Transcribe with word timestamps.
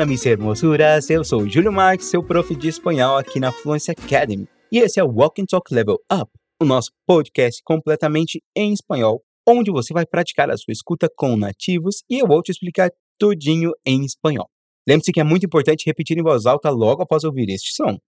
Olá, 0.00 0.06
minhas 0.06 0.24
hermosuras! 0.24 1.10
Eu 1.10 1.22
sou 1.22 1.46
Júlio 1.46 1.70
Marques, 1.70 2.06
seu 2.06 2.24
prof 2.24 2.56
de 2.56 2.68
espanhol 2.68 3.18
aqui 3.18 3.38
na 3.38 3.52
Fluency 3.52 3.90
Academy. 3.90 4.48
E 4.72 4.78
esse 4.78 4.98
é 4.98 5.04
o 5.04 5.12
Walk 5.12 5.42
and 5.42 5.44
Talk 5.44 5.74
Level 5.74 5.98
Up, 6.10 6.30
o 6.58 6.64
nosso 6.64 6.90
podcast 7.06 7.60
completamente 7.62 8.42
em 8.56 8.72
espanhol, 8.72 9.22
onde 9.46 9.70
você 9.70 9.92
vai 9.92 10.06
praticar 10.06 10.50
a 10.50 10.56
sua 10.56 10.72
escuta 10.72 11.06
com 11.14 11.36
nativos 11.36 12.02
e 12.08 12.18
eu 12.18 12.26
vou 12.26 12.40
te 12.42 12.50
explicar 12.50 12.90
tudinho 13.18 13.72
em 13.84 14.02
espanhol. 14.02 14.48
Lembre-se 14.88 15.12
que 15.12 15.20
é 15.20 15.22
muito 15.22 15.44
importante 15.44 15.84
repetir 15.84 16.16
em 16.16 16.22
voz 16.22 16.46
alta 16.46 16.70
logo 16.70 17.02
após 17.02 17.22
ouvir 17.22 17.50
este 17.50 17.74
som. 17.74 17.98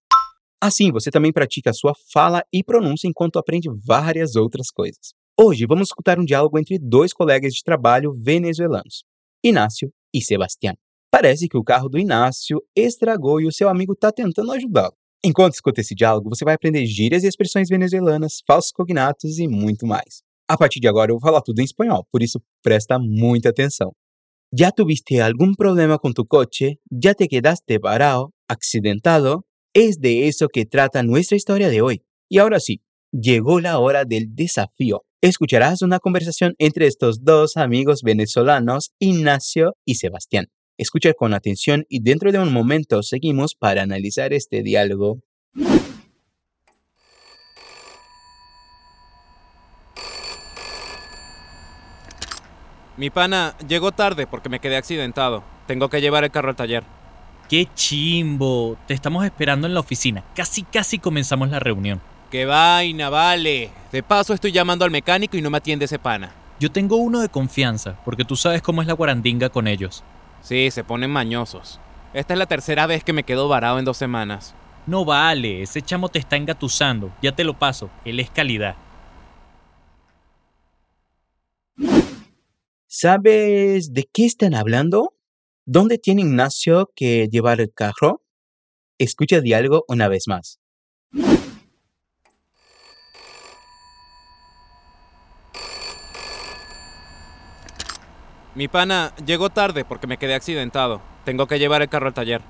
Assim, 0.63 0.91
você 0.91 1.11
também 1.11 1.31
pratica 1.31 1.69
a 1.69 1.75
sua 1.75 1.93
fala 2.11 2.43
e 2.51 2.65
pronúncia 2.65 3.07
enquanto 3.07 3.39
aprende 3.39 3.69
várias 3.85 4.35
outras 4.35 4.71
coisas. 4.71 5.13
Hoje 5.39 5.67
vamos 5.67 5.89
escutar 5.89 6.19
um 6.19 6.25
diálogo 6.25 6.59
entre 6.59 6.79
dois 6.79 7.13
colegas 7.13 7.53
de 7.53 7.63
trabalho 7.63 8.15
venezuelanos, 8.15 9.05
Inácio 9.45 9.93
e 10.15 10.23
Sebastião. 10.23 10.75
Parece 11.13 11.47
que 11.47 11.59
o 11.59 11.63
carro 11.63 11.91
do 11.91 11.99
Inácio 11.99 12.63
estragou 12.75 13.39
e 13.39 13.47
o 13.47 13.53
seu 13.53 13.69
amigo 13.69 13.93
está 13.93 14.11
tentando 14.11 14.51
ajudá-lo. 14.51 14.95
Enquanto 15.23 15.53
escuta 15.53 15.83
esse 15.83 15.95
diálogo, 15.95 16.31
você 16.31 16.43
vai 16.43 16.55
aprender 16.55 16.87
gírias 16.87 17.23
e 17.23 17.29
expressões 17.29 17.69
venezuelanas, 17.69 18.41
falsos 18.47 18.73
cognatos 18.73 19.39
e 19.39 19.47
muito 19.47 19.87
mais. 19.87 20.23
A 20.49 20.57
partir 20.57 20.81
de 20.81 20.89
agora 20.89 21.11
eu 21.11 21.17
vou 21.17 21.21
falar 21.21 21.43
tudo 21.43 21.61
em 21.61 21.65
espanhol, 21.65 22.07
por 22.11 22.23
isso 22.23 22.41
presta 22.63 22.99
muita 22.99 23.51
atenção. 23.51 23.93
¿Ya 24.55 24.71
tuviste 24.71 25.21
algún 25.21 25.55
problema 25.55 25.99
con 25.99 26.15
tu 26.15 26.25
coche? 26.25 26.79
¿Ya 26.91 27.15
te 27.15 27.29
quedaste 27.29 27.79
parado? 27.79 28.33
¿Accidentado? 28.49 29.45
Es 29.75 29.99
de 29.99 30.29
eso 30.29 30.49
que 30.49 30.65
trata 30.65 31.03
nuestra 31.03 31.37
historia 31.37 31.69
de 31.69 31.83
hoy. 31.83 32.03
Y 32.31 32.39
ahora 32.39 32.59
sí, 32.59 32.81
llegó 33.13 33.61
la 33.61 33.79
hora 33.79 34.07
del 34.07 34.35
desafío. 34.35 35.03
Escucharás 35.21 35.83
una 35.83 35.99
conversación 35.99 36.55
entre 36.59 36.87
estos 36.87 37.23
dos 37.23 37.59
amigos 37.59 38.01
venezolanos, 38.03 38.93
Ignacio 38.99 39.75
y 39.85 39.97
Sebastián. 39.97 40.47
Escucha 40.83 41.15
con 41.15 41.33
atención 41.33 41.87
y 41.89 42.01
dentro 42.01 42.33
de 42.33 42.41
un 42.41 42.53
momento 42.53 43.05
seguimos 43.05 43.55
para 43.55 43.83
analizar 43.83 44.33
este 44.33 44.65
diálogo. 44.65 45.21
Mi 52.97 53.11
pana 53.11 53.55
llegó 53.69 53.93
tarde 53.93 54.27
porque 54.27 54.49
me 54.49 54.59
quedé 54.59 54.77
accidentado. 54.77 55.45
Tengo 55.69 55.89
que 55.89 56.01
llevar 56.01 56.25
el 56.25 56.33
carro 56.33 56.49
al 56.49 56.57
taller. 56.57 56.83
¡Qué 57.49 57.69
chimbo! 57.77 58.77
Te 58.89 58.95
estamos 58.95 59.25
esperando 59.25 59.69
en 59.69 59.75
la 59.75 59.81
oficina. 59.81 60.25
Casi, 60.35 60.65
casi 60.65 60.99
comenzamos 60.99 61.49
la 61.49 61.61
reunión. 61.61 62.01
¡Qué 62.29 62.45
vaina, 62.45 63.09
vale! 63.09 63.71
De 63.93 64.03
paso 64.03 64.35
estoy 64.35 64.51
llamando 64.51 64.85
al 64.85 64.91
mecánico 64.91 65.37
y 65.37 65.43
no 65.43 65.51
me 65.51 65.59
atiende 65.59 65.85
ese 65.85 66.01
pana. 66.01 66.35
Yo 66.59 66.73
tengo 66.73 66.97
uno 66.97 67.21
de 67.21 67.29
confianza, 67.29 68.01
porque 68.05 68.25
tú 68.25 68.35
sabes 68.35 68.63
cómo 68.63 68.83
es 68.83 68.89
la 68.89 68.95
guarandinga 68.95 69.49
con 69.49 69.69
ellos. 69.69 70.03
Sí, 70.43 70.71
se 70.73 70.85
ponen 70.85 71.11
mañosos. 71.11 71.81
Esta 72.13 72.35
es 72.35 72.39
la 72.39 72.47
tercera 72.47 72.87
vez 72.87 73.05
que 73.05 73.13
me 73.13 73.23
quedo 73.23 73.49
varado 73.49 73.79
en 73.79 73.85
dos 73.85 73.97
semanas. 73.97 74.55
No 74.87 75.05
vale, 75.05 75.63
ese 75.63 75.81
chamo 75.81 76.09
te 76.09 76.19
está 76.19 76.37
engatusando. 76.37 77.13
Ya 77.23 77.33
te 77.33 77.45
lo 77.45 77.59
paso, 77.59 77.91
él 78.05 78.19
es 78.19 78.31
calidad. 78.31 78.77
¿Sabes 82.89 83.93
de 83.95 84.09
qué 84.13 84.27
están 84.27 84.55
hablando? 84.55 85.15
¿Dónde 85.65 85.99
tiene 85.99 86.23
Ignacio 86.23 86.91
que 86.95 87.29
llevar 87.31 87.61
el 87.61 87.73
carro? 87.73 88.23
Escucha 88.99 89.37
el 89.37 89.43
diálogo 89.43 89.85
una 89.89 90.09
vez 90.09 90.25
más. 90.27 90.61
Mi 98.55 98.69
pana 98.69 99.13
llegó 99.25 99.49
tarde 99.49 99.85
porque 99.85 100.07
me 100.07 100.19
quedé 100.19 100.35
accidentado. 100.35 101.01
Tengo 101.25 101.47
que 101.47 101.59
llevar 101.59 101.81
el 101.81 101.89
carro 101.89 102.09
al 102.09 102.15
taller. 102.15 102.43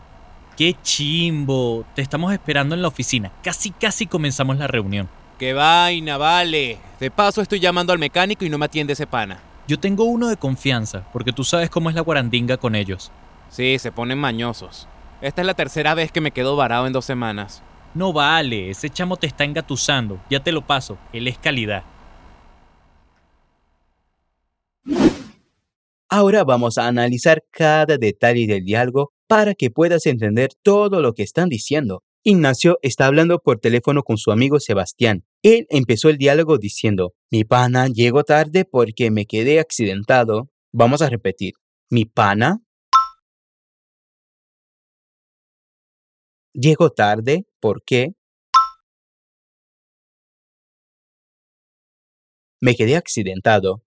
¡Qué 0.56 0.77
chimbo! 0.83 1.84
Te 1.95 2.02
estamos 2.02 2.33
esperando 2.33 2.74
en 2.74 2.83
la 2.83 2.89
oficina. 2.89 3.30
Casi, 3.42 3.70
casi 3.70 4.07
comenzamos 4.07 4.58
la 4.58 4.67
reunión. 4.67 5.08
¡Qué 5.39 5.52
vaina, 5.52 6.17
vale! 6.17 6.79
De 6.98 7.11
paso 7.11 7.40
estoy 7.40 7.61
llamando 7.61 7.92
al 7.92 8.01
mecánico 8.01 8.45
y 8.45 8.51
no 8.51 8.58
me 8.58 8.67
atiende 8.67 8.95
ese 8.95 9.07
pana. 9.07 9.39
Yo 9.68 9.79
tengo 9.79 10.05
uno 10.05 10.29
de 10.29 10.36
confianza, 10.36 11.05
porque 11.13 11.33
tú 11.33 11.45
sabes 11.45 11.70
cómo 11.70 11.89
es 11.89 11.95
la 11.95 12.02
guarandinga 12.02 12.57
con 12.57 12.74
ellos. 12.74 13.13
Sí, 13.48 13.79
se 13.79 13.92
ponen 13.92 14.19
mañosos. 14.19 14.89
Esta 15.20 15.42
es 15.42 15.46
la 15.46 15.55
tercera 15.55 15.95
vez 15.95 16.11
que 16.11 16.20
me 16.20 16.33
quedo 16.33 16.57
varado 16.57 16.89
en 16.89 16.92
dos 16.92 17.05
semanas. 17.05 17.63
No 17.95 18.13
vale, 18.13 18.70
ese 18.70 18.90
chamo 18.90 19.17
te 19.17 19.29
está 19.29 19.45
engatusando. 19.45 20.19
Ya 20.29 20.40
te 20.40 20.51
lo 20.51 20.63
paso, 20.63 20.98
él 21.13 21.29
es 21.29 21.39
calidad. 21.39 21.84
Ahora 26.14 26.45
vamos 26.45 26.77
a 26.77 26.89
analizar 26.89 27.42
cada 27.50 27.96
detalle 27.96 28.46
del 28.46 28.67
diálogo 28.67 29.14
para 29.27 29.55
que 29.55 29.70
puedas 29.70 30.05
entender 30.05 30.50
todo 30.62 31.00
lo 31.00 31.14
que 31.14 31.23
están 31.23 31.48
diciendo. 31.48 32.05
Ignacio 32.23 32.78
está 32.83 33.06
hablando 33.06 33.39
por 33.39 33.61
teléfono 33.61 34.02
con 34.02 34.18
su 34.18 34.30
amigo 34.30 34.61
Sebastián. 34.61 35.24
Él 35.42 35.67
empezó 35.70 36.11
el 36.11 36.18
diálogo 36.18 36.58
diciendo, 36.58 37.14
mi 37.30 37.45
pana 37.45 37.89
llegó 37.89 38.24
tarde 38.24 38.67
porque 38.67 39.11
me 39.11 39.24
quedé 39.24 39.58
accidentado. 39.58 40.51
Vamos 40.70 41.01
a 41.01 41.08
repetir, 41.08 41.55
mi 41.89 42.05
pana 42.05 42.61
llegó 46.52 46.90
tarde 46.90 47.46
porque 47.58 48.12
me 52.61 52.74
quedé 52.74 52.96
accidentado. 52.96 53.83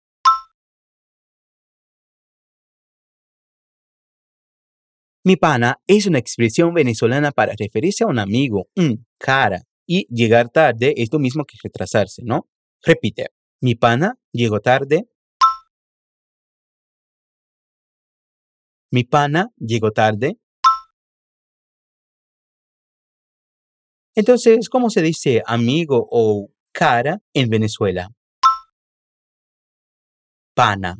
Mi 5.22 5.36
pana 5.36 5.78
es 5.86 6.06
una 6.06 6.18
expresión 6.18 6.72
venezolana 6.72 7.30
para 7.30 7.52
referirse 7.58 8.04
a 8.04 8.06
un 8.06 8.18
amigo, 8.18 8.68
un 8.74 9.06
cara. 9.18 9.62
Y 9.86 10.06
llegar 10.08 10.48
tarde 10.48 10.94
es 10.96 11.12
lo 11.12 11.18
mismo 11.18 11.44
que 11.44 11.58
retrasarse, 11.62 12.22
¿no? 12.24 12.48
Repite. 12.82 13.26
Mi 13.60 13.74
pana 13.74 14.18
llegó 14.32 14.60
tarde. 14.60 15.08
Mi 18.90 19.04
pana 19.04 19.50
llegó 19.58 19.90
tarde. 19.92 20.38
Entonces, 24.14 24.68
¿cómo 24.68 24.90
se 24.90 25.02
dice 25.02 25.42
amigo 25.46 26.08
o 26.10 26.48
cara 26.72 27.20
en 27.34 27.48
Venezuela? 27.50 28.08
Pana. 30.54 30.96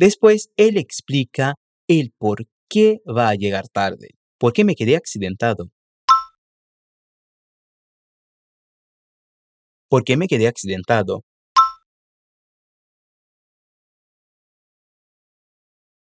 Después, 0.00 0.48
él 0.56 0.78
explica 0.78 1.56
el 1.86 2.14
por 2.16 2.46
qué 2.70 3.02
va 3.06 3.28
a 3.28 3.34
llegar 3.34 3.68
tarde. 3.68 4.08
¿Por 4.38 4.54
qué 4.54 4.64
me 4.64 4.74
quedé 4.74 4.96
accidentado? 4.96 5.68
¿Por 9.90 10.02
qué 10.04 10.16
me 10.16 10.26
quedé 10.26 10.48
accidentado? 10.48 11.22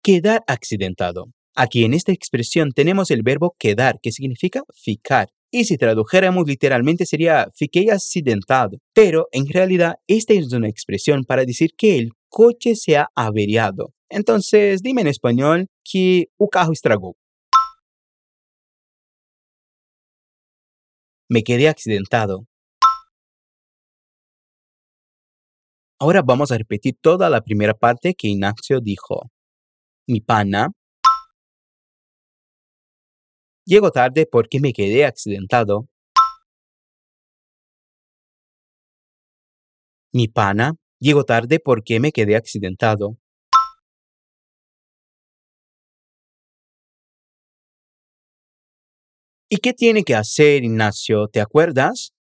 Quedar 0.03 0.43
accidentado. 0.45 1.25
Aquí 1.55 1.83
en 1.83 1.95
esta 1.95 2.11
expresión 2.11 2.73
tenemos 2.73 3.09
el 3.09 3.23
verbo 3.23 3.55
quedar, 3.57 3.99
que 4.03 4.11
significa 4.11 4.61
ficar. 4.75 5.29
Y 5.49 5.65
si 5.65 5.77
tradujéramos 5.77 6.45
literalmente 6.47 7.07
sería 7.07 7.47
fiquei 7.55 7.89
accidentado. 7.89 8.77
Pero 8.93 9.29
en 9.31 9.47
realidad 9.47 9.95
esta 10.05 10.33
es 10.33 10.53
una 10.53 10.69
expresión 10.69 11.23
para 11.23 11.43
decir 11.43 11.71
que 11.75 11.97
el 11.97 12.11
coche 12.29 12.75
se 12.75 12.97
ha 12.97 13.09
averiado. 13.15 13.93
Entonces, 14.09 14.81
dime 14.81 15.01
en 15.01 15.07
español 15.07 15.67
que 15.83 16.27
o 16.37 16.47
carro 16.49 16.71
estragou. 16.73 17.15
Me 21.29 21.43
quedé 21.43 21.67
accidentado. 21.67 22.45
Ahora 25.99 26.21
vamos 26.21 26.51
a 26.51 26.57
repetir 26.57 26.95
toda 27.01 27.29
la 27.29 27.41
primera 27.41 27.73
parte 27.73 28.13
que 28.13 28.29
Ignacio 28.29 28.79
dijo. 28.79 29.29
Mi 30.07 30.21
pana 30.21 30.71
Llego 33.69 33.91
tarde 33.91 34.25
porque 34.25 34.59
me 34.59 34.73
quedé 34.73 35.05
accidentado. 35.05 35.87
Mi 40.11 40.27
pana 40.27 40.73
Llego 41.01 41.23
tarde 41.23 41.59
porque 41.59 41.99
me 42.01 42.11
quedé 42.11 42.35
accidentado. 42.35 43.17
¿Y 49.49 49.57
qué 49.57 49.73
tiene 49.73 50.03
que 50.03 50.13
hacer 50.15 50.63
Ignacio? 50.63 51.27
¿Te 51.29 51.39
acuerdas? 51.39 52.13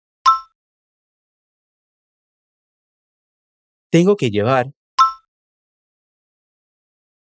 Tengo 3.90 4.16
que 4.16 4.30
llevar 4.30 4.72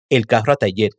el 0.10 0.26
carro 0.26 0.54
a 0.54 0.56
taller. 0.56 0.92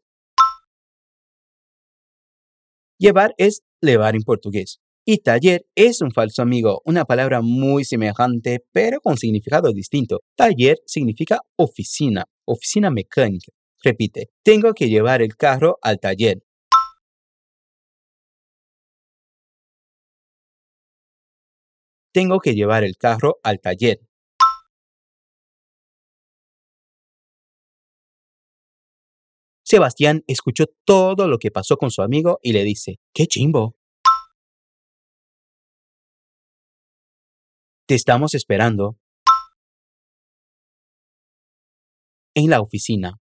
Llevar 2.98 3.34
es 3.38 3.62
llevar 3.80 4.14
en 4.16 4.22
portugués. 4.22 4.80
Y 5.04 5.18
taller 5.18 5.66
es 5.74 6.00
un 6.00 6.12
falso 6.12 6.42
amigo, 6.42 6.80
una 6.84 7.04
palabra 7.04 7.40
muy 7.42 7.84
semejante 7.84 8.64
pero 8.72 9.00
con 9.00 9.16
significado 9.16 9.72
distinto. 9.72 10.20
Taller 10.36 10.78
significa 10.86 11.40
oficina, 11.56 12.24
oficina 12.44 12.88
mecánica. 12.90 13.52
Repite, 13.82 14.30
tengo 14.44 14.72
que 14.74 14.88
llevar 14.88 15.22
el 15.22 15.36
carro 15.36 15.78
al 15.82 15.98
taller. 15.98 16.38
Tengo 22.12 22.38
que 22.40 22.54
llevar 22.54 22.84
el 22.84 22.96
carro 22.96 23.38
al 23.42 23.58
taller. 23.60 23.98
Sebastián 29.64 30.22
escuchó 30.26 30.66
todo 30.84 31.26
lo 31.26 31.38
que 31.38 31.50
pasó 31.50 31.76
con 31.76 31.90
su 31.90 32.02
amigo 32.02 32.38
y 32.42 32.52
le 32.52 32.62
dice, 32.62 33.00
¡qué 33.14 33.26
chimbo! 33.26 33.74
Te 37.92 37.96
estamos 37.96 38.34
esperando 38.34 38.96
en 42.34 42.48
la 42.48 42.62
oficina. 42.62 43.20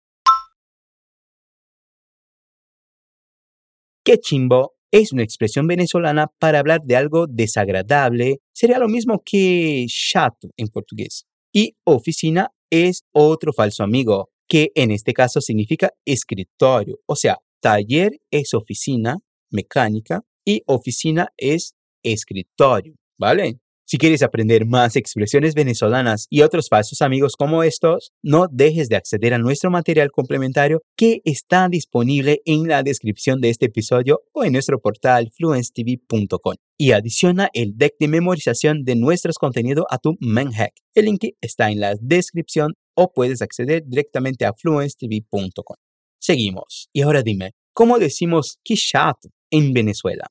¡Qué 4.04 4.18
chimbo! 4.18 4.72
Es 4.90 5.12
una 5.12 5.22
expresión 5.22 5.68
venezolana 5.68 6.26
para 6.40 6.58
hablar 6.58 6.80
de 6.82 6.96
algo 6.96 7.28
desagradable. 7.28 8.40
Sería 8.52 8.80
lo 8.80 8.88
mismo 8.88 9.22
que 9.24 9.86
chato 9.88 10.48
en 10.56 10.66
portugués. 10.66 11.26
Y 11.52 11.76
oficina 11.84 12.50
es 12.68 13.04
otro 13.12 13.52
falso 13.52 13.84
amigo 13.84 14.30
que 14.48 14.72
en 14.74 14.90
este 14.90 15.12
caso 15.12 15.40
significa 15.40 15.92
escritorio. 16.04 16.98
O 17.06 17.14
sea, 17.14 17.38
taller 17.60 18.18
es 18.32 18.52
oficina 18.52 19.18
mecánica 19.48 20.24
y 20.44 20.64
oficina 20.66 21.28
es 21.36 21.76
escritorio, 22.02 22.96
¿vale? 23.16 23.60
Si 23.88 23.98
quieres 23.98 24.24
aprender 24.24 24.66
más 24.66 24.96
expresiones 24.96 25.54
venezolanas 25.54 26.26
y 26.28 26.42
otros 26.42 26.68
falsos 26.68 27.02
amigos 27.02 27.36
como 27.36 27.62
estos, 27.62 28.10
no 28.20 28.48
dejes 28.50 28.88
de 28.88 28.96
acceder 28.96 29.32
a 29.32 29.38
nuestro 29.38 29.70
material 29.70 30.10
complementario 30.10 30.82
que 30.96 31.20
está 31.24 31.68
disponible 31.68 32.42
en 32.46 32.66
la 32.66 32.82
descripción 32.82 33.40
de 33.40 33.50
este 33.50 33.66
episodio 33.66 34.22
o 34.32 34.42
en 34.42 34.54
nuestro 34.54 34.80
portal 34.80 35.30
fluencetv.com. 35.32 36.54
Y 36.76 36.90
adiciona 36.90 37.48
el 37.52 37.76
deck 37.76 37.94
de 38.00 38.08
memorización 38.08 38.82
de 38.82 38.96
nuestros 38.96 39.36
contenidos 39.38 39.84
a 39.88 39.98
tu 39.98 40.16
Manhack. 40.18 40.72
El 40.92 41.04
link 41.04 41.24
está 41.40 41.70
en 41.70 41.78
la 41.78 41.94
descripción 42.00 42.74
o 42.96 43.12
puedes 43.12 43.40
acceder 43.40 43.84
directamente 43.86 44.46
a 44.46 44.52
fluencetv.com. 44.52 45.76
Seguimos. 46.18 46.88
Y 46.92 47.02
ahora 47.02 47.22
dime, 47.22 47.52
¿cómo 47.72 48.00
decimos 48.00 48.58
chat 48.64 49.16
en 49.52 49.72
Venezuela? 49.72 50.26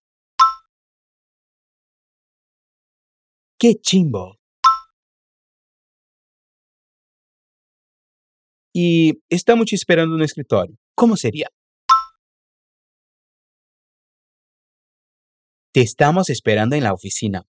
¡Qué 3.66 3.82
chimbo! 3.82 4.38
Y 8.72 9.24
estamos 9.28 9.74
esperando 9.74 10.14
un 10.14 10.22
escritorio. 10.22 10.78
¿Cómo 10.94 11.18
sería? 11.18 11.48
Te 15.74 15.82
estamos 15.82 16.30
esperando 16.30 16.76
en 16.76 16.84
la 16.84 16.94
oficina. 16.94 17.48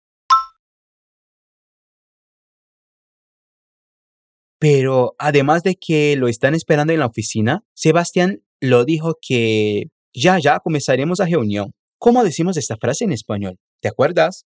Pero 4.59 5.15
además 5.17 5.63
de 5.63 5.77
que 5.77 6.17
lo 6.17 6.27
están 6.27 6.57
esperando 6.57 6.93
en 6.93 6.99
la 6.99 7.07
oficina, 7.07 7.63
Sebastián 7.73 8.43
lo 8.61 8.85
dijo 8.85 9.15
que 9.23 9.85
ya, 10.13 10.41
ya 10.41 10.59
comenzaremos 10.59 11.21
la 11.21 11.27
reunión. 11.27 11.71
¿Cómo 12.01 12.25
decimos 12.25 12.57
esta 12.57 12.77
frase 12.77 13.05
en 13.05 13.13
español? 13.13 13.61
¿Te 13.81 13.87
acuerdas? 13.87 14.45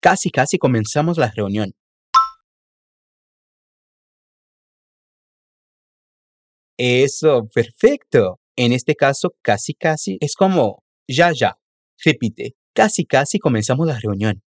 Casi, 0.00 0.30
casi 0.30 0.58
comenzamos 0.58 1.18
la 1.18 1.30
reunión. 1.30 1.72
Eso, 6.78 7.48
perfecto. 7.52 8.38
En 8.56 8.72
este 8.72 8.94
caso, 8.94 9.34
casi, 9.42 9.74
casi 9.74 10.18
es 10.20 10.34
como 10.34 10.82
ya, 11.08 11.32
ya. 11.32 11.58
Repite, 12.04 12.54
casi, 12.74 13.06
casi 13.06 13.38
comenzamos 13.38 13.86
la 13.86 13.98
reunión. 13.98 14.42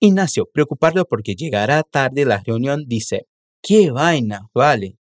Ignacio, 0.00 0.46
preocupado 0.52 1.04
porque 1.06 1.34
llegará 1.34 1.82
tarde 1.82 2.24
la 2.24 2.38
reunión, 2.44 2.84
dice, 2.86 3.26
¡qué 3.62 3.90
vaina! 3.90 4.48
Vale. 4.54 4.96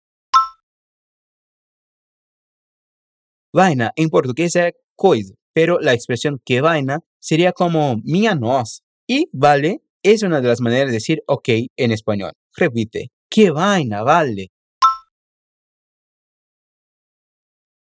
Vaina 3.53 3.91
en 3.95 4.09
portugués 4.09 4.55
es 4.55 4.73
coisa, 4.95 5.33
pero 5.57 5.79
la 5.79 5.93
expresión 5.93 6.39
qué 6.45 6.61
vaina 6.61 6.99
sería 7.19 7.51
como 7.51 7.97
mía 8.03 8.35
nos. 8.35 8.83
Y 9.07 9.27
vale 9.33 9.81
es 10.03 10.21
una 10.21 10.39
de 10.39 10.47
las 10.49 10.61
maneras 10.61 10.89
de 10.89 10.93
decir 10.93 11.23
ok 11.25 11.49
en 11.75 11.91
español. 11.91 12.33
Repite, 12.55 13.09
qué 13.27 13.49
vaina, 13.49 14.03
vale. 14.03 14.51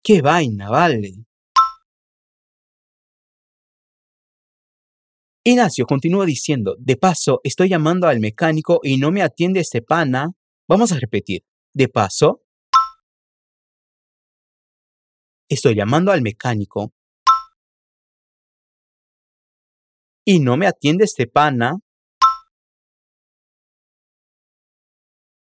Qué 0.02 0.22
vaina, 0.22 0.70
vale. 0.70 1.26
Ignacio 5.44 5.84
continúa 5.84 6.24
diciendo, 6.24 6.76
de 6.78 6.96
paso, 6.96 7.42
estoy 7.44 7.68
llamando 7.68 8.08
al 8.08 8.20
mecánico 8.20 8.80
y 8.82 8.96
no 8.96 9.12
me 9.12 9.20
atiende 9.20 9.60
este 9.60 9.82
pana. 9.82 10.30
Vamos 10.66 10.92
a 10.92 10.98
repetir, 10.98 11.44
de 11.74 11.90
paso, 11.90 12.42
estoy 15.50 15.74
llamando 15.74 16.10
al 16.10 16.22
mecánico 16.22 16.95
y 20.26 20.40
no 20.40 20.56
me 20.56 20.66
atiende 20.66 21.04
este 21.04 21.26
pana. 21.28 21.78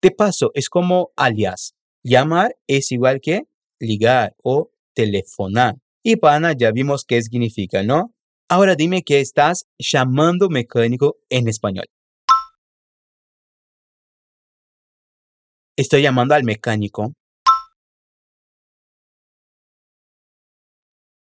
De 0.02 0.10
paso, 0.10 0.50
es 0.54 0.68
como 0.68 1.10
alias. 1.16 1.74
Llamar 2.04 2.56
es 2.68 2.92
igual 2.92 3.20
que 3.20 3.44
ligar 3.80 4.36
o 4.44 4.70
telefonar. 4.94 5.76
Y 6.04 6.16
pana 6.16 6.52
ya 6.52 6.70
vimos 6.72 7.04
qué 7.04 7.20
significa, 7.22 7.82
¿no? 7.82 8.14
Ahora 8.48 8.76
dime 8.76 9.02
que 9.02 9.20
estás 9.20 9.66
llamando 9.78 10.50
mecánico 10.50 11.16
en 11.30 11.48
español. 11.48 11.86
Estoy 15.76 16.02
llamando 16.02 16.34
al 16.34 16.44
mecánico. 16.44 17.14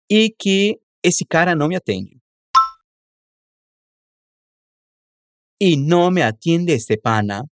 Y 0.08 0.36
que 0.38 0.82
ese 1.04 1.26
cara 1.26 1.56
no 1.56 1.68
me 1.68 1.76
atiende. 1.76 2.21
Y 5.62 5.78
no 5.78 6.10
me 6.10 6.24
atiende 6.24 6.74
este 6.74 6.98
pana. 6.98 7.44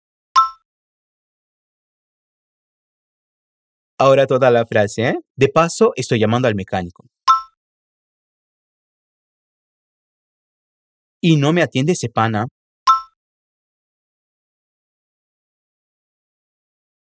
Ahora 3.99 4.27
toda 4.27 4.51
la 4.51 4.65
frase, 4.65 5.09
¿eh? 5.09 5.21
De 5.37 5.49
paso, 5.49 5.93
estoy 5.95 6.19
llamando 6.19 6.49
al 6.49 6.55
mecánico. 6.55 7.05
y 11.21 11.37
no 11.37 11.53
me 11.53 11.63
atiende 11.63 11.93
ese 11.93 12.09
pana. 12.09 12.47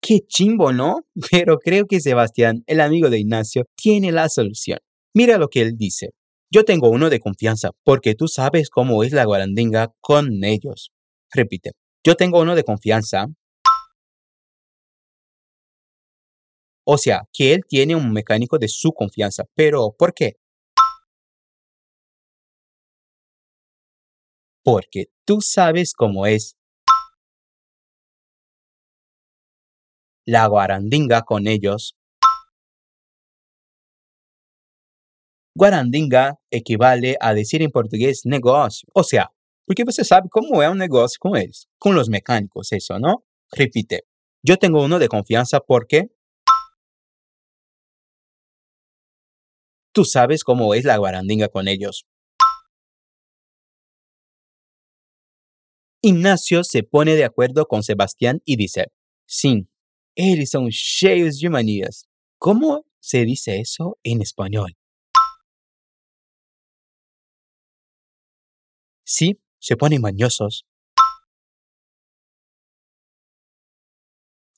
Qué 0.00 0.20
chimbo, 0.26 0.72
¿no? 0.72 1.02
Pero 1.30 1.58
creo 1.58 1.86
que 1.86 2.00
Sebastián, 2.00 2.64
el 2.66 2.80
amigo 2.80 3.08
de 3.10 3.20
Ignacio, 3.20 3.64
tiene 3.76 4.10
la 4.12 4.28
solución. 4.28 4.78
Mira 5.14 5.38
lo 5.38 5.48
que 5.48 5.62
él 5.62 5.76
dice. 5.76 6.10
Yo 6.52 6.64
tengo 6.64 6.90
uno 6.90 7.08
de 7.10 7.18
confianza, 7.18 7.70
porque 7.82 8.14
tú 8.14 8.28
sabes 8.28 8.68
cómo 8.68 9.02
es 9.04 9.12
la 9.12 9.24
guarandinga 9.24 9.92
con 10.00 10.44
ellos. 10.44 10.92
Repite. 11.32 11.72
Yo 12.04 12.14
tengo 12.14 12.40
uno 12.40 12.54
de 12.54 12.64
confianza. 12.64 13.26
O 16.84 16.98
sea, 16.98 17.22
que 17.32 17.54
él 17.54 17.62
tiene 17.66 17.96
un 17.96 18.12
mecánico 18.12 18.58
de 18.58 18.68
su 18.68 18.92
confianza. 18.92 19.44
Pero, 19.54 19.94
¿por 19.98 20.12
qué? 20.14 20.36
porque 24.62 25.06
tú 25.24 25.40
sabes 25.40 25.94
cómo 25.94 26.26
es. 26.26 26.56
La 30.24 30.46
guarandinga 30.46 31.22
con 31.22 31.46
ellos. 31.48 31.96
Guarandinga 35.54 36.38
equivale 36.50 37.16
a 37.20 37.34
decir 37.34 37.62
en 37.62 37.70
portugués 37.70 38.22
negocio. 38.24 38.88
O 38.94 39.02
sea, 39.02 39.30
porque 39.66 39.84
você 39.84 40.04
sabe 40.04 40.28
cómo 40.30 40.62
es 40.62 40.68
un 40.68 40.78
negocio 40.78 41.18
con 41.20 41.36
ellos, 41.36 41.68
con 41.78 41.94
los 41.94 42.08
mecánicos, 42.08 42.72
eso, 42.72 42.98
¿no? 42.98 43.24
Repite. 43.50 44.04
Yo 44.42 44.56
tengo 44.56 44.82
uno 44.82 44.98
de 44.98 45.08
confianza 45.08 45.60
porque 45.60 46.08
tú 49.92 50.04
sabes 50.04 50.42
cómo 50.42 50.74
es 50.74 50.84
la 50.84 50.96
guarandinga 50.96 51.48
con 51.48 51.68
ellos. 51.68 52.06
Ignacio 56.04 56.64
se 56.64 56.82
pone 56.82 57.14
de 57.14 57.24
acuerdo 57.24 57.66
con 57.66 57.84
Sebastián 57.84 58.40
y 58.44 58.56
dice, 58.56 58.86
sí, 59.24 59.68
ellos 60.16 60.50
son 60.50 60.68
cheios 60.70 61.38
de 61.38 61.48
manías. 61.48 62.08
¿Cómo 62.38 62.84
se 62.98 63.24
dice 63.24 63.60
eso 63.60 63.98
en 64.02 64.20
español? 64.20 64.76
Sí, 69.14 69.38
se 69.58 69.76
ponen 69.76 70.00
mañosos. 70.00 70.64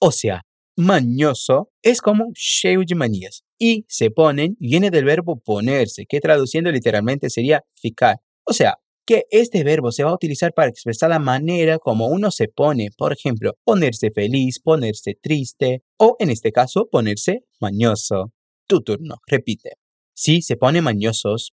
O 0.01 0.13
sea, 0.13 0.43
mañoso 0.77 1.73
es 1.83 2.01
como 2.01 2.31
cheio 2.35 2.83
manías. 2.95 3.43
Y 3.59 3.85
se 3.89 4.13
ponen 4.13 4.57
viene 4.61 4.93
del 4.93 5.07
verbo 5.07 5.41
ponerse, 5.41 6.07
que 6.09 6.21
traduciendo 6.21 6.71
literalmente 6.71 7.31
sería 7.31 7.65
ficar. 7.75 8.19
O 8.45 8.53
sea, 8.53 8.77
que 9.05 9.25
este 9.33 9.65
verbo 9.65 9.91
se 9.91 10.05
va 10.05 10.11
a 10.11 10.15
utilizar 10.15 10.53
para 10.55 10.71
expresar 10.71 11.11
la 11.11 11.19
manera 11.19 11.81
como 11.81 12.07
uno 12.07 12.31
se 12.31 12.47
pone, 12.47 12.91
por 12.97 13.13
ejemplo, 13.13 13.55
ponerse 13.65 14.13
feliz, 14.13 14.61
ponerse 14.61 15.17
triste 15.21 15.83
o 15.99 16.15
en 16.21 16.31
este 16.31 16.53
caso 16.53 16.89
ponerse 16.89 17.41
mañoso. 17.61 18.33
Tu 18.69 18.83
turno, 18.83 19.17
repite. 19.27 19.73
Si 20.15 20.43
se 20.43 20.57
pone 20.57 20.81
mañosos, 20.81 21.55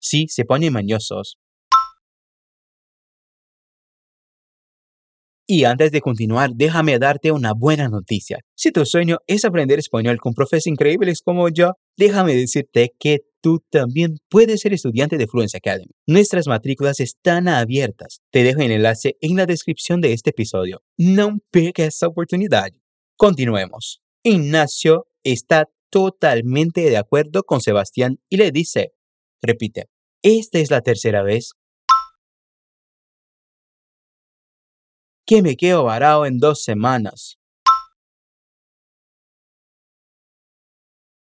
Si 0.00 0.26
se 0.28 0.44
pone 0.44 0.70
mañosos. 0.70 1.38
Y 5.52 5.64
antes 5.64 5.90
de 5.90 6.00
continuar, 6.00 6.50
déjame 6.54 7.00
darte 7.00 7.32
una 7.32 7.54
buena 7.54 7.88
noticia. 7.88 8.38
Si 8.54 8.70
tu 8.70 8.86
sueño 8.86 9.18
es 9.26 9.44
aprender 9.44 9.80
español 9.80 10.18
con 10.18 10.32
profes 10.32 10.68
increíbles 10.68 11.22
como 11.22 11.48
yo, 11.48 11.72
déjame 11.96 12.36
decirte 12.36 12.94
que 13.00 13.22
tú 13.42 13.60
también 13.68 14.18
puedes 14.28 14.60
ser 14.60 14.72
estudiante 14.72 15.18
de 15.18 15.26
Fluency 15.26 15.56
Academy. 15.56 15.90
Nuestras 16.06 16.46
matrículas 16.46 17.00
están 17.00 17.48
abiertas. 17.48 18.20
Te 18.30 18.44
dejo 18.44 18.60
el 18.60 18.70
enlace 18.70 19.16
en 19.20 19.36
la 19.36 19.46
descripción 19.46 20.00
de 20.00 20.12
este 20.12 20.30
episodio. 20.30 20.82
No 20.96 21.38
pegues 21.50 21.96
esa 21.96 22.06
oportunidad. 22.06 22.68
Continuemos. 23.16 24.02
Ignacio 24.22 25.08
está 25.24 25.68
totalmente 25.90 26.82
de 26.82 26.96
acuerdo 26.96 27.42
con 27.42 27.60
Sebastián 27.60 28.20
y 28.28 28.36
le 28.36 28.52
dice, 28.52 28.92
repite, 29.42 29.86
esta 30.22 30.58
es 30.58 30.70
la 30.70 30.80
tercera 30.82 31.22
vez 31.22 31.52
que 35.26 35.42
me 35.42 35.56
quedo 35.56 35.84
varado 35.84 36.26
en 36.26 36.38
dos 36.38 36.64
semanas. 36.64 37.38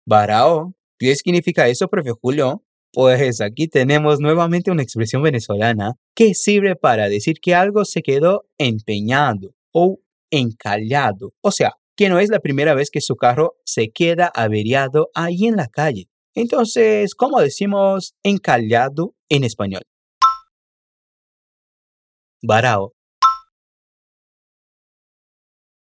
Varao, 0.07 0.73
¿qué 0.97 1.13
significa 1.15 1.67
eso, 1.67 1.89
profe 1.89 2.11
Julio? 2.11 2.63
Pues 2.93 3.41
aquí 3.41 3.67
tenemos 3.67 4.21
nuevamente 4.21 4.71
una 4.71 4.81
expresión 4.81 5.21
venezolana 5.21 5.95
que 6.15 6.33
sirve 6.33 6.77
para 6.77 7.09
decir 7.09 7.41
que 7.41 7.53
algo 7.53 7.83
se 7.83 8.01
quedó 8.01 8.45
empeñado 8.57 9.53
o 9.73 9.99
encallado. 10.31 11.33
O 11.41 11.51
sea, 11.51 11.73
que 11.97 12.07
no 12.07 12.19
es 12.19 12.29
la 12.29 12.39
primera 12.39 12.73
vez 12.73 12.89
que 12.89 13.01
su 13.01 13.15
carro 13.17 13.57
se 13.65 13.89
queda 13.89 14.31
averiado 14.33 15.09
ahí 15.13 15.47
en 15.47 15.57
la 15.57 15.67
calle. 15.67 16.07
Entonces, 16.39 17.15
¿cómo 17.15 17.39
decimos 17.39 18.13
encallado 18.23 19.15
en 19.27 19.43
español? 19.43 19.81
Varao 22.43 22.93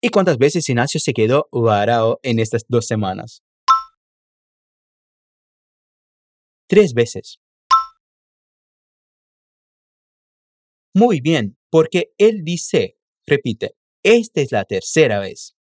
¿Y 0.01 0.09
cuántas 0.09 0.39
veces 0.39 0.67
Ignacio 0.71 1.01
se 1.01 1.13
quedó 1.13 1.51
varado 1.53 2.19
en 2.23 2.39
estas 2.39 2.65
dos 2.67 2.87
semanas? 2.87 3.43
Tres 6.67 6.95
veces. 6.95 7.41
Muy 10.95 11.21
bien, 11.21 11.59
porque 11.71 12.15
él 12.17 12.43
dice, 12.43 12.97
repite, 13.27 13.77
esta 14.03 14.41
es 14.41 14.51
la 14.51 14.65
tercera 14.65 15.19
vez. 15.19 15.58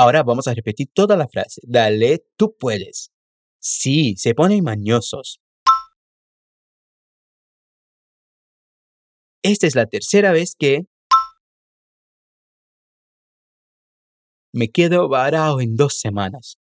Ahora 0.00 0.22
vamos 0.22 0.46
a 0.46 0.54
repetir 0.54 0.86
toda 0.94 1.16
la 1.16 1.26
frase. 1.26 1.60
Dale, 1.64 2.24
tú 2.36 2.54
puedes. 2.56 3.10
Sí, 3.58 4.14
se 4.16 4.32
ponen 4.32 4.62
mañosos. 4.62 5.40
Esta 9.42 9.66
es 9.66 9.74
la 9.74 9.86
tercera 9.86 10.30
vez 10.30 10.54
que 10.56 10.86
me 14.52 14.68
quedo 14.68 15.08
varado 15.08 15.60
en 15.60 15.74
dos 15.74 15.98
semanas. 15.98 16.60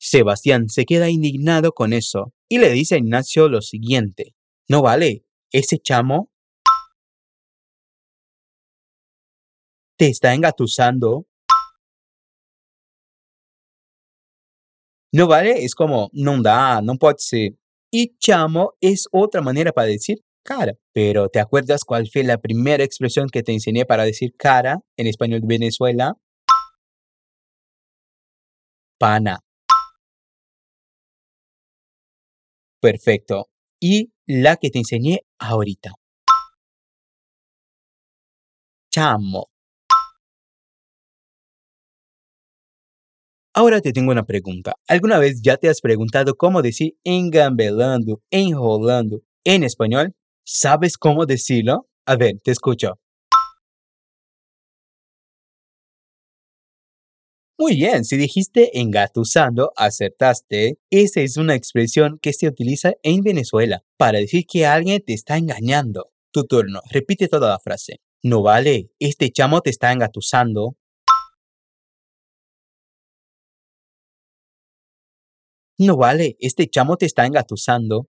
Sebastián 0.00 0.68
se 0.68 0.86
queda 0.86 1.08
indignado 1.08 1.70
con 1.70 1.92
eso 1.92 2.32
y 2.48 2.58
le 2.58 2.70
dice 2.70 2.96
a 2.96 2.98
Ignacio 2.98 3.48
lo 3.48 3.60
siguiente. 3.60 4.34
No 4.68 4.82
vale, 4.82 5.24
ese 5.52 5.78
chamo 5.78 6.32
te 9.96 10.08
está 10.08 10.34
engatusando. 10.34 11.26
No 15.12 15.26
vale, 15.26 15.64
es 15.64 15.74
como, 15.74 16.10
no 16.12 16.40
da, 16.42 16.82
no 16.82 16.96
puede 16.96 17.16
ser. 17.18 17.52
Y 17.90 18.16
chamo 18.18 18.74
es 18.80 19.06
otra 19.12 19.40
manera 19.40 19.72
para 19.72 19.88
decir 19.88 20.18
cara. 20.42 20.74
Pero 20.92 21.28
¿te 21.28 21.40
acuerdas 21.40 21.84
cuál 21.84 22.08
fue 22.12 22.24
la 22.24 22.38
primera 22.38 22.84
expresión 22.84 23.28
que 23.28 23.42
te 23.42 23.52
enseñé 23.52 23.86
para 23.86 24.04
decir 24.04 24.34
cara 24.36 24.80
en 24.96 25.06
español 25.06 25.40
de 25.40 25.46
Venezuela? 25.46 26.14
Pana. 28.98 29.40
Perfecto. 32.80 33.48
Y 33.80 34.12
la 34.26 34.56
que 34.56 34.70
te 34.70 34.78
enseñé 34.78 35.20
ahorita. 35.38 35.92
Chamo. 38.90 39.55
Ahora 43.58 43.80
te 43.80 43.94
tengo 43.94 44.12
una 44.12 44.26
pregunta. 44.26 44.74
¿Alguna 44.86 45.18
vez 45.18 45.40
ya 45.40 45.56
te 45.56 45.70
has 45.70 45.80
preguntado 45.80 46.34
cómo 46.36 46.60
decir 46.60 46.98
engambelando, 47.04 48.20
enrolando 48.30 49.22
en 49.44 49.64
español? 49.64 50.14
¿Sabes 50.44 50.98
cómo 50.98 51.24
decirlo? 51.24 51.88
A 52.04 52.16
ver, 52.16 52.34
te 52.44 52.50
escucho. 52.50 52.98
Muy 57.58 57.76
bien, 57.76 58.04
si 58.04 58.18
dijiste 58.18 58.78
engatusando, 58.78 59.72
acertaste. 59.74 60.76
Esa 60.90 61.22
es 61.22 61.38
una 61.38 61.54
expresión 61.54 62.18
que 62.20 62.34
se 62.34 62.48
utiliza 62.48 62.92
en 63.02 63.22
Venezuela 63.22 63.82
para 63.96 64.18
decir 64.18 64.44
que 64.46 64.66
alguien 64.66 65.02
te 65.02 65.14
está 65.14 65.38
engañando. 65.38 66.10
Tu 66.30 66.44
turno, 66.44 66.82
repite 66.90 67.26
toda 67.26 67.48
la 67.48 67.58
frase. 67.58 68.00
No 68.22 68.42
vale, 68.42 68.90
este 68.98 69.30
chamo 69.30 69.62
te 69.62 69.70
está 69.70 69.92
engatusando. 69.92 70.76
No 75.78 75.96
vale, 75.96 76.36
este 76.40 76.68
chamo 76.68 76.96
te 76.96 77.04
está 77.06 77.26
engatusando. 77.26 78.06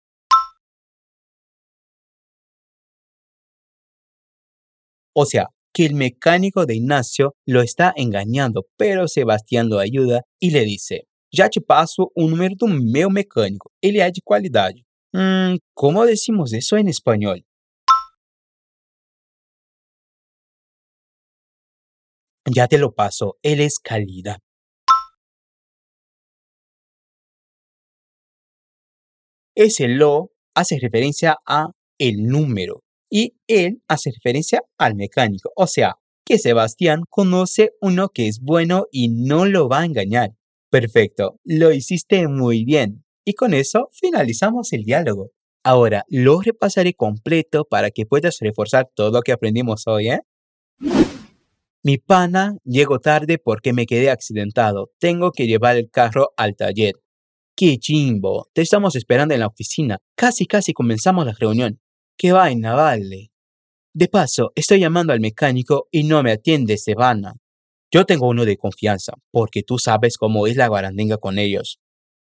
O 5.15 5.25
sea, 5.25 5.49
que 5.73 5.87
el 5.87 5.95
mecánico 5.95 6.67
de 6.67 6.77
Ignacio 6.77 7.37
lo 7.47 7.63
está 7.63 7.93
engañando, 7.97 8.67
pero 8.77 9.09
Sebastián 9.09 9.69
lo 9.69 9.79
ayuda 9.79 10.23
y 10.39 10.51
le 10.51 10.65
dice, 10.65 11.07
ya 11.33 11.49
te 11.49 11.61
paso 11.61 12.13
un 12.15 12.31
número 12.31 12.55
do 12.57 12.67
meu 12.69 13.11
mecánico, 13.11 13.71
ele 13.83 13.99
é 14.01 14.11
de 14.11 14.21
qualidade. 14.23 14.85
Hum, 15.15 15.59
¿cómo 15.75 16.05
decimos 16.05 16.53
eso 16.53 16.77
en 16.77 16.89
español? 16.89 17.45
Ya 22.47 22.69
te 22.69 22.79
lo 22.79 22.93
paso, 22.95 23.37
él 23.43 23.61
es 23.61 23.79
calidad. 23.79 24.39
Ese 29.55 29.89
lo 29.89 30.33
hace 30.55 30.79
referencia 30.81 31.39
a 31.47 31.69
el 31.99 32.25
número 32.25 32.83
y 33.11 33.35
él 33.47 33.83
hace 33.89 34.11
referencia 34.11 34.63
al 34.79 34.97
mecánico. 34.97 35.51
O 35.55 35.67
sea, 35.67 35.97
que 36.25 36.39
Sebastián 36.39 37.03
conoce 37.09 37.71
uno 37.81 38.09
que 38.09 38.29
es 38.29 38.41
bueno 38.41 38.87
y 38.91 39.09
no 39.09 39.47
lo 39.47 39.69
va 39.69 39.81
a 39.81 39.85
engañar. 39.85 40.31
Perfecto, 40.71 41.39
lo 41.45 41.73
hiciste 41.73 42.27
muy 42.27 42.65
bien. 42.65 43.05
Y 43.25 43.35
con 43.35 43.55
eso 43.55 43.89
finalizamos 43.93 44.73
el 44.73 44.85
diálogo. 44.85 45.31
Ahora 45.63 46.05
lo 46.09 46.41
repasaré 46.41 46.95
completo 46.95 47.65
para 47.65 47.91
que 47.91 48.07
puedas 48.07 48.39
reforzar 48.41 48.91
todo 48.95 49.11
lo 49.11 49.23
que 49.23 49.33
aprendimos 49.33 49.87
hoy, 49.87 50.11
¿eh? 50.11 50.21
Mi 51.83 51.99
pana 51.99 52.57
llegó 52.65 52.99
tarde 52.99 53.39
porque 53.39 53.73
me 53.73 53.87
quedé 53.87 54.11
accidentado. 54.11 54.91
Tengo 54.99 55.31
que 55.31 55.47
llevar 55.47 55.77
el 55.77 55.91
carro 55.91 56.33
al 56.37 56.57
taller. 56.57 56.95
¡Qué 57.57 57.79
chimbo! 57.79 58.49
Te 58.53 58.63
estamos 58.63 58.97
esperando 58.97 59.33
en 59.33 59.41
la 59.41 59.47
oficina. 59.47 59.99
Casi, 60.17 60.45
casi 60.45 60.73
comenzamos 60.73 61.25
la 61.25 61.35
reunión. 61.39 61.81
¡Qué 62.19 62.33
vaina, 62.33 62.75
vale! 62.75 63.31
De 63.93 64.09
paso, 64.09 64.51
estoy 64.57 64.81
llamando 64.81 65.13
al 65.13 65.21
mecánico 65.21 65.87
y 65.93 66.03
no 66.03 66.25
me 66.25 66.33
atiende 66.33 66.77
Sebana. 66.77 67.35
Yo 67.93 68.05
tengo 68.07 68.27
uno 68.27 68.45
de 68.45 68.57
confianza, 68.57 69.13
porque 69.31 69.63
tú 69.63 69.79
sabes 69.79 70.19
cómo 70.19 70.49
es 70.49 70.57
la 70.57 70.67
guarandinga 70.67 71.19
con 71.19 71.39
ellos. 71.39 71.79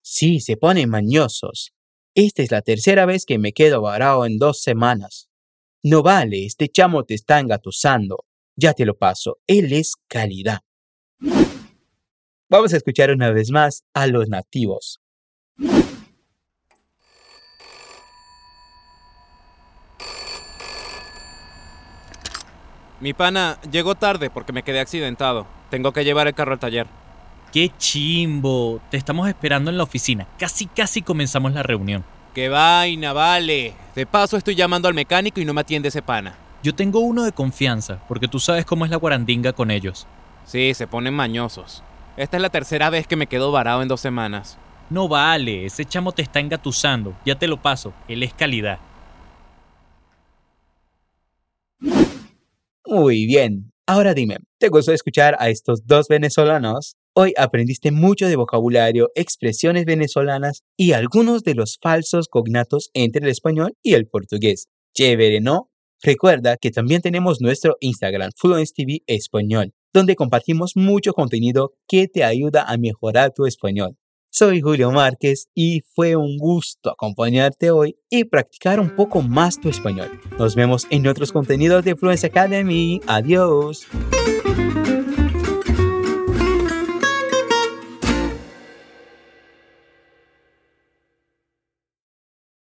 Sí, 0.02 0.40
se 0.40 0.56
ponen 0.56 0.90
mañosos. 0.90 1.74
Esta 2.16 2.42
es 2.42 2.52
la 2.52 2.62
tercera 2.62 3.06
vez 3.06 3.26
que 3.26 3.38
me 3.38 3.52
quedo 3.52 3.82
varado 3.82 4.26
en 4.26 4.38
dos 4.38 4.62
semanas. 4.62 5.30
No 5.84 6.04
vale, 6.04 6.46
este 6.46 6.70
chamo 6.70 7.04
te 7.04 7.16
está 7.16 7.42
engatusando. 7.42 8.24
Ya 8.56 8.74
te 8.74 8.86
lo 8.86 8.98
paso, 8.98 9.40
él 9.46 9.74
es 9.74 9.96
calidad. 10.08 10.62
Vamos 12.50 12.74
a 12.74 12.78
escuchar 12.78 13.12
una 13.12 13.30
vez 13.32 13.52
más 13.52 13.84
a 13.94 14.08
los 14.08 14.30
nativos. 14.30 15.02
Mi 23.00 23.14
pana 23.14 23.60
llegó 23.72 23.96
tarde 23.96 24.30
porque 24.30 24.54
me 24.54 24.64
quedé 24.64 24.80
accidentado. 24.80 25.46
Tengo 25.70 25.92
que 25.92 26.04
llevar 26.04 26.28
el 26.28 26.34
carro 26.34 26.54
al 26.54 26.60
taller. 26.60 26.88
¡Qué 27.54 27.72
chimbo! 27.78 28.82
Te 28.90 28.98
estamos 28.98 29.28
esperando 29.28 29.70
en 29.70 29.78
la 29.78 29.84
oficina. 29.84 30.28
Casi, 30.40 30.66
casi 30.66 31.02
comenzamos 31.02 31.54
la 31.54 31.64
reunión. 31.64 32.04
¡Qué 32.34 32.50
vaina, 32.50 33.14
vale! 33.14 33.74
De 33.96 34.06
paso 34.06 34.38
estoy 34.38 34.56
llamando 34.56 34.88
al 34.88 34.94
mecánico 34.94 35.40
y 35.40 35.46
no 35.46 35.54
me 35.54 35.62
atiende 35.62 35.90
ese 35.90 36.02
pana. 36.02 36.36
Yo 36.64 36.76
tengo 36.76 37.00
uno 37.00 37.24
de 37.24 37.32
confianza, 37.32 38.00
porque 38.08 38.28
tú 38.28 38.40
sabes 38.40 38.66
cómo 38.66 38.84
es 38.86 38.92
la 38.92 38.98
guarandinga 38.98 39.54
con 39.54 39.72
ellos. 39.72 40.08
Sí, 40.46 40.74
se 40.74 40.88
ponen 40.88 41.14
mañosos. 41.14 41.84
Esta 42.16 42.38
es 42.38 42.42
la 42.42 42.50
tercera 42.50 42.90
vez 42.90 43.08
que 43.08 43.16
me 43.16 43.28
quedo 43.28 43.52
varado 43.52 43.82
en 43.82 43.88
dos 43.88 44.02
semanas. 44.02 44.58
No 44.90 45.10
vale, 45.10 45.66
ese 45.66 45.84
chamo 45.84 46.14
te 46.14 46.22
está 46.22 46.40
engatusando. 46.40 47.18
Ya 47.26 47.36
te 47.38 47.48
lo 47.48 47.62
paso, 47.62 47.94
él 48.08 48.24
es 48.24 48.34
calidad. 48.34 48.80
Muy 52.86 53.26
bien. 53.26 53.74
Ahora 53.86 54.14
dime, 54.14 54.38
¿te 54.60 54.70
gustó 54.70 54.94
escuchar 54.94 55.36
a 55.40 55.50
estos 55.50 55.86
dos 55.86 56.08
venezolanos? 56.08 56.96
Hoy 57.14 57.34
aprendiste 57.38 57.92
mucho 57.92 58.28
de 58.28 58.36
vocabulario, 58.36 59.10
expresiones 59.16 59.86
venezolanas 59.86 60.64
y 60.78 60.94
algunos 60.94 61.44
de 61.44 61.56
los 61.56 61.78
falsos 61.82 62.28
cognatos 62.30 62.90
entre 62.94 63.24
el 63.24 63.30
español 63.30 63.74
y 63.84 63.94
el 63.94 64.08
portugués. 64.08 64.68
Chévere, 64.94 65.42
¿no? 65.42 65.70
Recuerda 66.02 66.58
que 66.58 66.72
también 66.72 67.02
tenemos 67.02 67.42
nuestro 67.42 67.76
Instagram, 67.80 68.32
Fluence 68.38 68.74
TV 68.76 69.04
Español, 69.08 69.74
donde 69.94 70.16
compartimos 70.16 70.74
mucho 70.76 71.14
contenido 71.14 71.74
que 71.88 72.08
te 72.08 72.24
ayuda 72.24 72.64
a 72.64 72.78
mejorar 72.78 73.34
tu 73.34 73.46
español. 73.46 73.98
Soy 74.40 74.62
Julio 74.62 74.92
Márquez 74.92 75.50
y 75.56 75.82
fue 75.96 76.16
un 76.16 76.38
gusto 76.38 76.92
acompañarte 76.92 77.72
hoy 77.72 77.98
y 78.08 78.24
practicar 78.26 78.80
un 78.80 78.96
poco 78.96 79.24
más 79.24 79.60
tu 79.60 79.68
español. 79.68 80.22
Nos 80.38 80.54
vemos 80.54 80.86
en 80.92 81.08
otros 81.08 81.32
contenidos 81.32 81.84
de 81.84 81.96
Fluence 81.96 82.28
Academy. 82.28 83.02
Adiós. 83.08 83.88